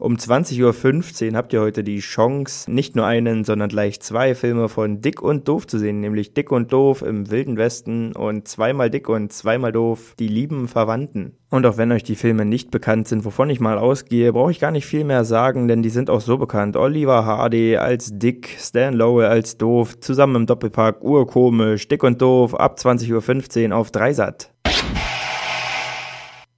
Um 0.00 0.16
20.15 0.16 1.32
Uhr 1.32 1.36
habt 1.36 1.52
ihr 1.52 1.60
heute 1.60 1.84
die 1.84 1.98
Chance, 1.98 2.72
nicht 2.72 2.96
nur 2.96 3.04
einen, 3.04 3.44
sondern 3.44 3.68
gleich 3.68 4.00
zwei 4.00 4.34
Filme 4.34 4.70
von 4.70 5.02
Dick 5.02 5.20
und 5.20 5.46
Doof 5.46 5.66
zu 5.66 5.78
sehen, 5.78 6.00
nämlich 6.00 6.32
Dick 6.32 6.50
und 6.50 6.72
Doof 6.72 7.02
im 7.02 7.30
Wilden 7.30 7.58
Westen 7.58 8.16
und 8.16 8.48
zweimal 8.48 8.88
Dick 8.88 9.10
und 9.10 9.30
zweimal 9.30 9.72
Doof, 9.72 10.14
die 10.18 10.28
lieben 10.28 10.68
Verwandten. 10.68 11.36
Und 11.50 11.66
auch 11.66 11.76
wenn 11.76 11.92
euch 11.92 12.02
die 12.02 12.14
Filme 12.14 12.46
nicht 12.46 12.70
bekannt 12.70 13.08
sind, 13.08 13.26
wovon 13.26 13.50
ich 13.50 13.60
mal 13.60 13.76
ausgehe, 13.76 14.32
brauche 14.32 14.52
ich 14.52 14.58
gar 14.58 14.70
nicht 14.70 14.86
viel 14.86 15.04
mehr 15.04 15.26
sagen, 15.26 15.68
denn 15.68 15.82
die 15.82 15.90
sind 15.90 16.08
auch 16.08 16.22
so 16.22 16.38
bekannt. 16.38 16.78
Oliver 16.78 17.26
Hardy 17.26 17.76
als 17.76 18.08
Dick, 18.10 18.56
Stan 18.58 18.94
Lowell 18.94 19.26
als 19.26 19.58
Doof, 19.58 20.00
zusammen 20.00 20.36
im 20.36 20.46
Doppelpark, 20.46 21.04
urkomisch, 21.04 21.88
Dick 21.88 22.04
und 22.04 22.22
Doof, 22.22 22.54
ab 22.54 22.78
20.15 22.78 23.68
Uhr 23.68 23.76
auf 23.76 23.90
Dreisat. 23.90 24.50